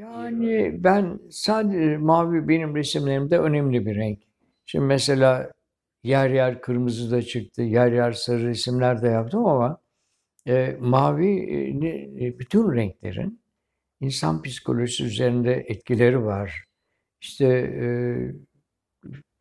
Yani 0.00 0.84
ben 0.84 1.20
sadece 1.30 1.96
mavi 1.96 2.48
benim 2.48 2.76
resimlerimde 2.76 3.38
önemli 3.38 3.86
bir 3.86 3.96
renk. 3.96 4.18
Şimdi 4.66 4.84
mesela 4.84 5.52
yer 6.04 6.30
yer 6.30 6.60
kırmızı 6.60 7.10
da 7.10 7.22
çıktı, 7.22 7.62
yer 7.62 7.92
yer 7.92 8.12
sarı 8.12 8.46
resimler 8.46 9.02
de 9.02 9.08
yaptım 9.08 9.46
ama 9.46 9.80
e, 10.48 10.76
mavi 10.80 11.28
e, 11.28 12.26
e, 12.26 12.38
bütün 12.38 12.72
renklerin 12.76 13.40
insan 14.00 14.42
psikolojisi 14.42 15.04
üzerinde 15.04 15.64
etkileri 15.68 16.24
var. 16.24 16.64
İşte 17.20 17.46
e, 17.46 17.86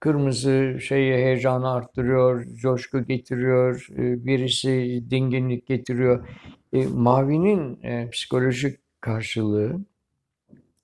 kırmızı 0.00 0.78
şeyi 0.80 1.14
heyecanı 1.14 1.70
arttırıyor, 1.72 2.44
coşku 2.44 3.04
getiriyor, 3.04 3.86
e, 3.92 4.26
birisi 4.26 5.04
dinginlik 5.10 5.66
getiriyor. 5.66 6.28
E, 6.72 6.86
mavinin 6.86 7.82
e, 7.82 8.10
psikolojik 8.10 8.78
karşılığı 9.00 9.84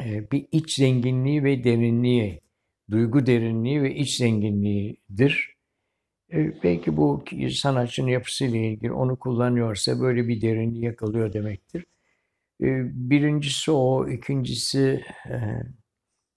bir 0.01 0.47
iç 0.53 0.75
zenginliği 0.75 1.45
ve 1.45 1.65
derinliği, 1.65 2.41
duygu 2.91 3.27
derinliği 3.27 3.83
ve 3.83 3.95
iç 3.95 4.17
zenginliğidir. 4.17 5.57
E, 6.33 6.63
belki 6.63 6.97
bu 6.97 7.25
sanatçının 7.53 8.09
yapısıyla 8.09 8.59
ilgili 8.59 8.93
onu 8.93 9.19
kullanıyorsa 9.19 10.01
böyle 10.01 10.29
bir 10.29 10.41
derinliği 10.43 10.85
yakalıyor 10.85 11.33
demektir. 11.33 11.85
E, 12.63 12.67
birincisi 13.11 13.71
o, 13.71 14.09
ikincisi 14.09 15.05
e, 15.31 15.37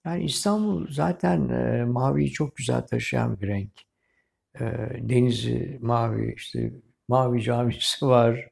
yani 0.06 0.24
İstanbul 0.24 0.86
zaten 0.90 1.48
e, 1.48 1.84
maviyi 1.84 2.32
çok 2.32 2.56
güzel 2.56 2.82
taşıyan 2.86 3.40
bir 3.40 3.48
renk. 3.48 3.72
Denizi 5.00 5.78
mavi, 5.82 6.34
işte 6.36 6.72
mavi 7.08 7.42
camisi 7.42 8.06
var, 8.06 8.50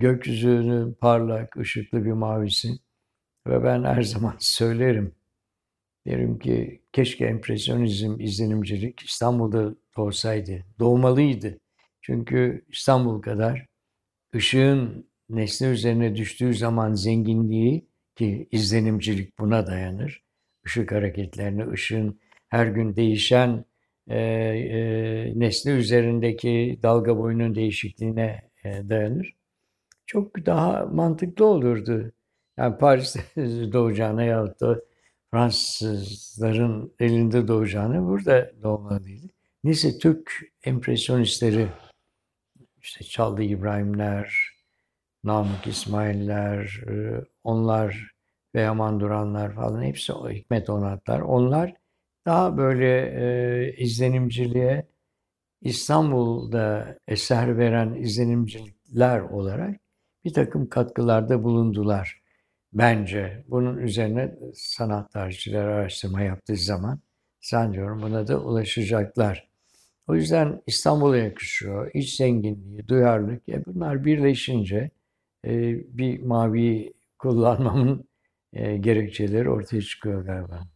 gökyüzünün 0.00 0.94
parlak, 0.94 1.56
ışıklı 1.56 2.04
bir 2.04 2.12
mavisi. 2.12 2.68
Ve 3.46 3.64
ben 3.64 3.84
her 3.84 4.02
zaman 4.02 4.36
söylerim. 4.38 5.14
Derim 6.06 6.38
ki 6.38 6.82
keşke 6.92 7.26
empresyonizm, 7.26 8.20
izlenimcilik 8.20 9.00
İstanbul'da 9.00 9.74
doğsaydı. 9.96 10.64
Doğmalıydı. 10.78 11.58
Çünkü 12.00 12.64
İstanbul 12.68 13.22
kadar 13.22 13.66
ışığın 14.34 15.08
nesne 15.30 15.68
üzerine 15.68 16.16
düştüğü 16.16 16.54
zaman 16.54 16.94
zenginliği 16.94 17.88
ki 18.16 18.48
izlenimcilik 18.52 19.38
buna 19.38 19.66
dayanır. 19.66 20.22
Işık 20.66 20.92
hareketlerine, 20.92 21.68
ışığın 21.68 22.20
her 22.48 22.66
gün 22.66 22.96
değişen 22.96 23.64
e, 24.08 24.18
e, 24.18 25.32
nesne 25.40 25.72
üzerindeki 25.72 26.78
dalga 26.82 27.18
boyunun 27.18 27.54
değişikliğine 27.54 28.50
e, 28.64 28.88
dayanır. 28.88 29.34
Çok 30.06 30.46
daha 30.46 30.86
mantıklı 30.86 31.46
olurdu. 31.46 32.12
Yani 32.58 32.78
Paris'te 32.78 33.20
doğacağına 33.72 34.22
yahut 34.22 34.60
da 34.60 34.80
Fransızların 35.30 36.94
elinde 37.00 37.48
doğacağına 37.48 38.08
burada 38.08 38.50
doğmalıydı. 38.62 39.26
Neyse 39.64 39.98
Türk 39.98 40.32
empresyonistleri 40.64 41.68
işte 42.82 43.04
Çaldı 43.04 43.42
İbrahimler, 43.42 44.50
Namık 45.24 45.66
İsmail'ler, 45.66 46.82
e, 46.88 47.24
onlar 47.44 48.12
ve 48.54 48.60
Yaman 48.60 49.00
Duranlar 49.00 49.54
falan 49.54 49.82
hepsi 49.82 50.12
Hikmet 50.12 50.70
Onatlar. 50.70 51.20
Onlar 51.20 51.74
daha 52.26 52.56
böyle 52.56 53.00
e, 53.00 53.76
izlenimciliğe 53.76 54.88
İstanbul'da 55.60 56.98
eser 57.08 57.58
veren 57.58 57.94
izlenimciler 57.94 59.20
olarak 59.20 59.80
bir 60.24 60.32
takım 60.32 60.68
katkılarda 60.68 61.44
bulundular. 61.44 62.27
Bence 62.72 63.44
bunun 63.48 63.78
üzerine 63.78 64.34
sanat 64.54 65.12
tarihçiler 65.12 65.64
araştırma 65.64 66.20
yaptığı 66.20 66.56
zaman 66.56 67.00
sanıyorum 67.40 68.02
buna 68.02 68.26
da 68.26 68.40
ulaşacaklar. 68.40 69.48
O 70.08 70.14
yüzden 70.14 70.62
İstanbul'a 70.66 71.16
yakışıyor. 71.16 71.90
İç 71.94 72.16
zenginliği, 72.16 72.88
duyarlılık. 72.88 73.48
E 73.48 73.64
bunlar 73.66 74.04
birleşince 74.04 74.90
e, 75.44 75.50
bir 75.98 76.22
mavi 76.22 76.92
kullanmamın 77.18 78.08
e, 78.52 78.76
gerekçeleri 78.76 79.50
ortaya 79.50 79.82
çıkıyor 79.82 80.24
galiba. 80.24 80.68